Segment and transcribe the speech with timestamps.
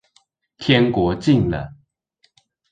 [0.57, 1.75] 天國近了